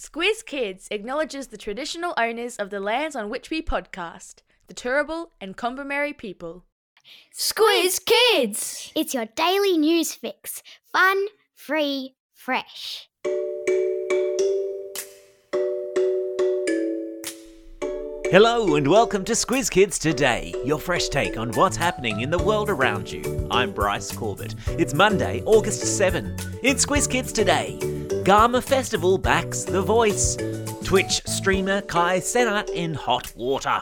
[0.00, 5.26] Squiz Kids acknowledges the traditional owners of the lands on which we podcast, the Turrbal
[5.42, 6.64] and Kombumerri people.
[7.36, 8.92] Squiz Kids!
[8.96, 10.62] It's your daily news fix.
[10.90, 13.10] Fun, free, fresh.
[18.30, 22.38] Hello and welcome to Squiz Kids Today, your fresh take on what's happening in the
[22.38, 23.46] world around you.
[23.50, 24.54] I'm Bryce Corbett.
[24.68, 26.36] It's Monday, August 7.
[26.62, 27.76] In Squiz Kids Today,
[28.24, 30.36] Garma Festival backs The Voice.
[30.84, 33.80] Twitch streamer Kai Cenat in hot water.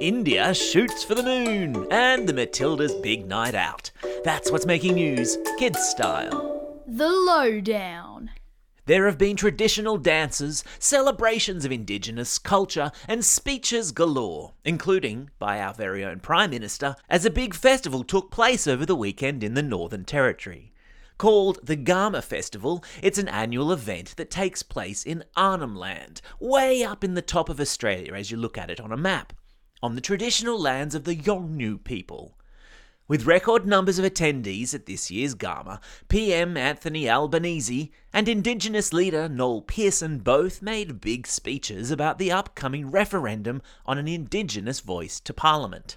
[0.00, 1.86] India shoots for the moon.
[1.90, 3.90] And the Matildas' big night out.
[4.24, 6.82] That's what's making news, kids style.
[6.86, 8.30] The Lowdown.
[8.86, 15.74] There have been traditional dances, celebrations of Indigenous culture, and speeches galore, including by our
[15.74, 19.62] very own Prime Minister, as a big festival took place over the weekend in the
[19.62, 20.73] Northern Territory.
[21.16, 26.82] Called the Garma Festival, it's an annual event that takes place in Arnhem Land, way
[26.82, 29.32] up in the top of Australia as you look at it on a map,
[29.80, 32.36] on the traditional lands of the Yolngu people.
[33.06, 39.28] With record numbers of attendees at this year's Garma, PM Anthony Albanese and Indigenous leader
[39.28, 45.32] Noel Pearson both made big speeches about the upcoming referendum on an Indigenous voice to
[45.32, 45.96] Parliament.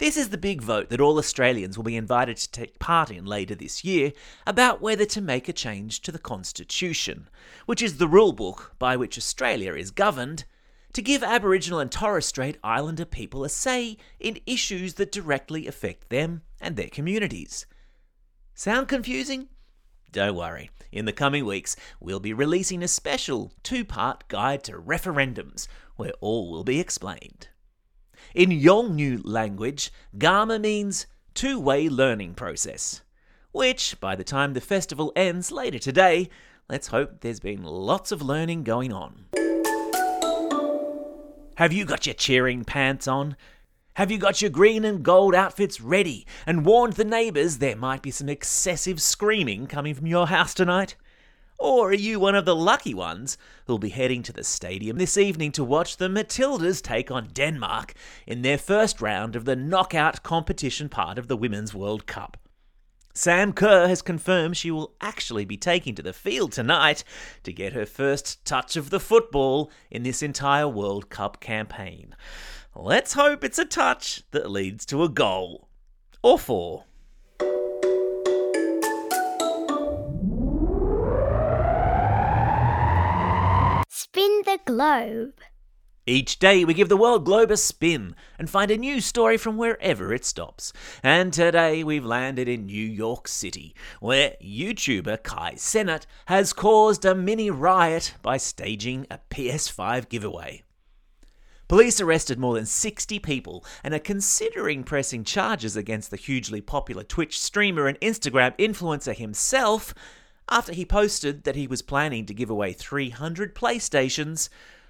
[0.00, 3.26] This is the big vote that all Australians will be invited to take part in
[3.26, 4.12] later this year
[4.46, 7.28] about whether to make a change to the Constitution,
[7.66, 10.46] which is the rulebook by which Australia is governed,
[10.94, 16.08] to give Aboriginal and Torres Strait Islander people a say in issues that directly affect
[16.08, 17.66] them and their communities.
[18.54, 19.48] Sound confusing?
[20.10, 20.70] Don't worry.
[20.90, 26.14] In the coming weeks, we'll be releasing a special two part guide to referendums where
[26.22, 27.48] all will be explained.
[28.34, 33.02] In Yolngu language, Garma means two way learning process,
[33.52, 36.28] which, by the time the festival ends later today,
[36.68, 39.26] let's hope there's been lots of learning going on.
[41.56, 43.36] Have you got your cheering pants on?
[43.94, 48.00] Have you got your green and gold outfits ready and warned the neighbours there might
[48.00, 50.96] be some excessive screaming coming from your house tonight?
[51.60, 55.18] Or are you one of the lucky ones who'll be heading to the stadium this
[55.18, 57.92] evening to watch the Matildas take on Denmark
[58.26, 62.38] in their first round of the knockout competition part of the Women's World Cup?
[63.12, 67.04] Sam Kerr has confirmed she will actually be taking to the field tonight
[67.42, 72.16] to get her first touch of the football in this entire World Cup campaign.
[72.74, 75.68] Let's hope it's a touch that leads to a goal.
[76.22, 76.84] Or four.
[84.50, 85.34] The globe.
[86.06, 89.56] Each day we give the world globe a spin and find a new story from
[89.56, 90.72] wherever it stops.
[91.04, 97.14] And today we've landed in New York City, where YouTuber Kai Cenat has caused a
[97.14, 100.64] mini riot by staging a PS5 giveaway.
[101.68, 107.04] Police arrested more than 60 people and are considering pressing charges against the hugely popular
[107.04, 109.94] Twitch streamer and Instagram influencer himself
[110.50, 114.48] after he posted that he was planning to give away 300 PlayStations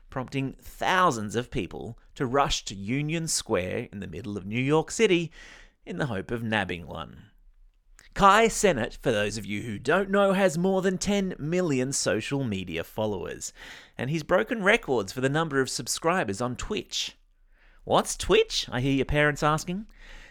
[0.08, 4.90] prompting thousands of people to rush to Union Square in the middle of New York
[4.90, 5.30] City
[5.86, 7.24] in the hope of nabbing one.
[8.12, 12.42] Kai Cenat, for those of you who don't know, has more than 10 million social
[12.42, 13.52] media followers,
[13.96, 17.16] and he's broken records for the number of subscribers on Twitch.
[17.84, 18.68] What's Twitch?
[18.70, 19.86] I hear your parents asking.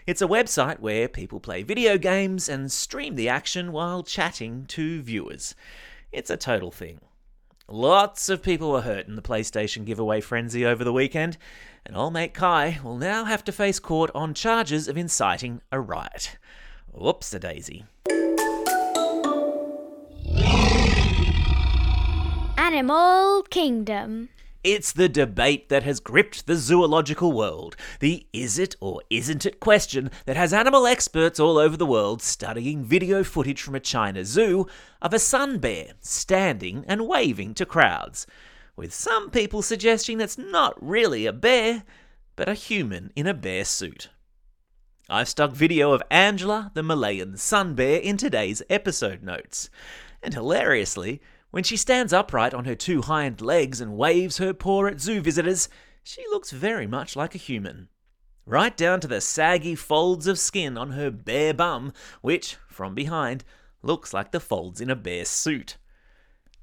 [0.09, 5.03] It's a website where people play video games and stream the action while chatting to
[5.03, 5.53] viewers.
[6.11, 6.99] It's a total thing.
[7.67, 11.37] Lots of people were hurt in the PlayStation giveaway frenzy over the weekend,
[11.85, 15.79] and old mate Kai will now have to face court on charges of inciting a
[15.79, 16.39] riot.
[16.91, 17.85] Whoops a daisy.
[22.57, 24.29] Animal Kingdom.
[24.63, 27.77] It's the debate that has gripped the zoological world.
[28.01, 32.21] The is it or isn't it question that has animal experts all over the world
[32.21, 34.67] studying video footage from a China zoo
[35.01, 38.27] of a sun bear standing and waving to crowds,
[38.75, 41.83] with some people suggesting that's not really a bear,
[42.35, 44.09] but a human in a bear suit.
[45.09, 49.69] I've stuck video of Angela, the Malayan sun bear, in today's episode notes.
[50.21, 54.85] And hilariously, when she stands upright on her two hind legs and waves her paw
[54.85, 55.69] at zoo visitors,
[56.03, 57.89] she looks very much like a human.
[58.45, 63.43] Right down to the saggy folds of skin on her bare bum, which, from behind,
[63.81, 65.77] looks like the folds in a bear suit.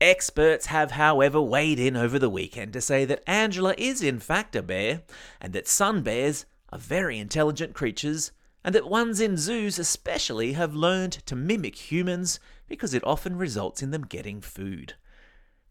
[0.01, 4.55] Experts have, however, weighed in over the weekend to say that Angela is in fact
[4.55, 5.03] a bear,
[5.41, 10.75] and that sun bears are very intelligent creatures, and that ones in zoos especially have
[10.75, 12.39] learned to mimic humans
[12.69, 14.95] because it often results in them getting food.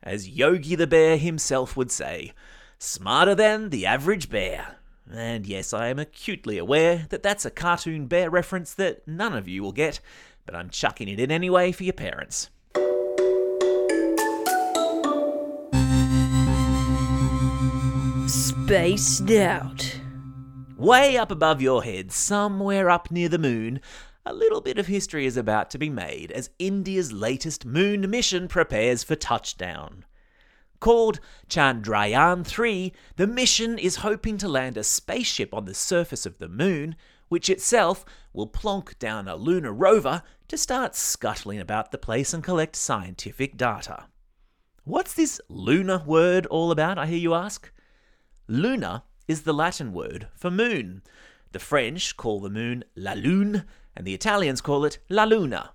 [0.03, 2.33] As Yogi the Bear himself would say,
[2.77, 4.77] smarter than the average bear.
[5.11, 9.47] And yes, I am acutely aware that that's a cartoon bear reference that none of
[9.47, 9.99] you will get,
[10.45, 12.49] but I'm chucking it in anyway for your parents.
[18.27, 19.99] Spaced out.
[20.75, 23.79] Way up above your head, somewhere up near the moon,
[24.25, 28.47] a little bit of history is about to be made as India's latest moon mission
[28.47, 30.03] prepares for touchdown.
[30.79, 36.39] Called Chandrayaan 3, the mission is hoping to land a spaceship on the surface of
[36.39, 36.95] the moon,
[37.27, 42.43] which itself will plonk down a lunar rover to start scuttling about the place and
[42.43, 44.05] collect scientific data.
[44.83, 47.71] What's this lunar word all about, I hear you ask?
[48.47, 51.01] Luna is the Latin word for moon.
[51.55, 53.63] The French call the moon la lune,
[53.95, 55.71] and the Italians call it la luna.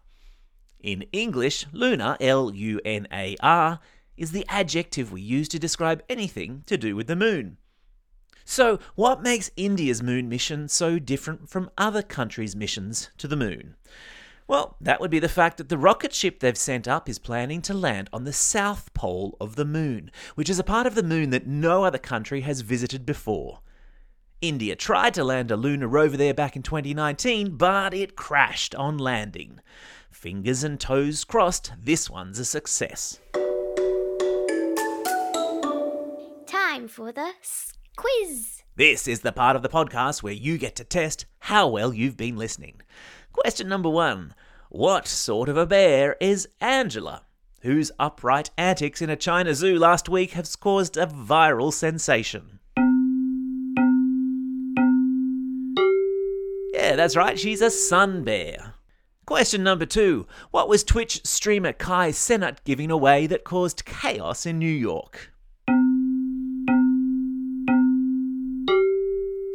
[0.79, 3.81] In English, lunar, L U N A R,
[4.15, 7.57] is the adjective we use to describe anything to do with the moon.
[8.45, 13.77] So, what makes India's moon mission so different from other countries' missions to the moon?
[14.47, 17.63] Well, that would be the fact that the rocket ship they've sent up is planning
[17.63, 21.03] to land on the south pole of the moon, which is a part of the
[21.03, 23.61] moon that no other country has visited before.
[24.41, 28.97] India tried to land a lunar rover there back in 2019, but it crashed on
[28.97, 29.61] landing.
[30.11, 33.21] Fingers and toes crossed, this one's a success.
[36.47, 37.33] Time for the
[37.97, 38.63] quiz.
[38.77, 42.17] This is the part of the podcast where you get to test how well you've
[42.17, 42.81] been listening.
[43.35, 44.35] Question number one
[44.71, 47.25] What sort of a bear is Angela?
[47.61, 52.60] Whose upright antics in a China zoo last week have caused a viral sensation?
[56.91, 58.75] Yeah, that's right, she's a sun bear.
[59.25, 64.59] Question number two What was Twitch streamer Kai Cenat giving away that caused chaos in
[64.59, 65.31] New York?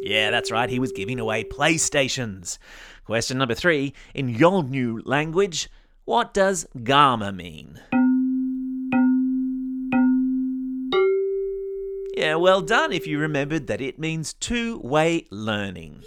[0.00, 2.56] Yeah, that's right, he was giving away PlayStations.
[3.04, 5.68] Question number three In Yolngu language,
[6.06, 7.82] what does Garma mean?
[12.16, 16.02] Yeah, well done if you remembered that it means two way learning.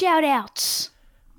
[0.00, 0.88] Shout outs.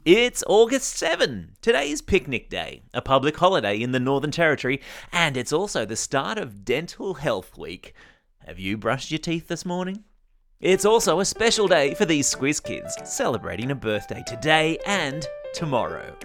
[0.05, 1.53] It's August 7.
[1.63, 4.79] Today is Picnic Day, a public holiday in the Northern Territory,
[5.11, 7.95] and it's also the start of Dental Health Week.
[8.45, 10.03] Have you brushed your teeth this morning?
[10.59, 16.15] It's also a special day for these Squiz kids, celebrating a birthday today and tomorrow.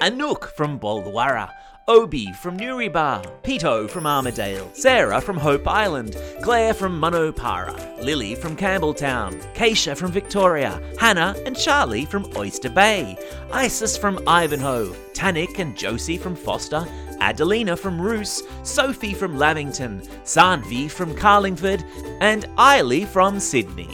[0.00, 1.50] Anouk from Bolwara,
[1.86, 8.34] Obi from Nuribar, Pito from Armadale, Sarah from Hope Island, Claire from Munno Para, Lily
[8.34, 13.18] from Campbelltown, Keisha from Victoria, Hannah and Charlie from Oyster Bay,
[13.52, 16.86] Isis from Ivanhoe, Tanik and Josie from Foster,
[17.20, 21.84] Adelina from Roos, Sophie from Lavington, Sanvi from Carlingford,
[22.22, 23.90] and Eiley from Sydney.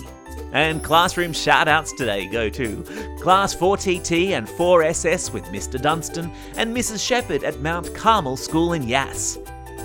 [0.52, 2.82] And classroom shout-outs today go to
[3.20, 5.80] Class 4TT and 4SS with Mr.
[5.80, 7.04] Dunstan and Mrs.
[7.06, 9.38] Shepherd at Mount Carmel School in Yass.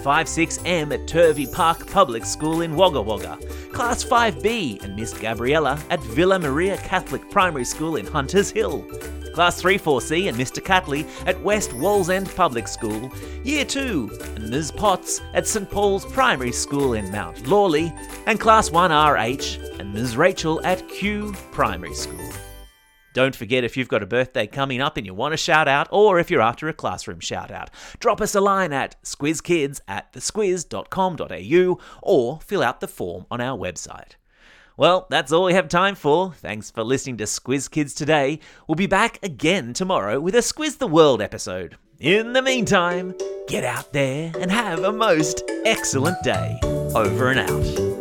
[0.04, 3.38] 56M at Turvey Park Public School in Wagga Wagga.
[3.72, 8.86] Class 5B and Miss Gabriella at Villa Maria Catholic Primary School in Hunters Hill.
[9.36, 10.64] Class 3-4C and Mr.
[10.64, 13.12] Catley at West Wallsend Public School.
[13.44, 14.72] Year 2 and Ms.
[14.72, 15.70] Potts at St.
[15.70, 17.94] Paul's Primary School in Mount Lawley.
[18.28, 20.16] And Class 1RH and Ms.
[20.16, 22.30] Rachel at Kew Primary School.
[23.14, 25.90] Don't forget if you've got a birthday coming up and you want a shout out,
[25.92, 30.14] or if you're after a classroom shout out, drop us a line at squizkids at
[30.14, 34.14] thesquiz.com.au or fill out the form on our website.
[34.78, 36.34] Well, that's all we have time for.
[36.34, 38.40] Thanks for listening to Squiz Kids today.
[38.68, 41.78] We'll be back again tomorrow with a Squiz the World episode.
[42.00, 43.16] In the meantime,
[43.48, 46.60] get out there and have a most excellent day.
[46.94, 47.95] Over and out.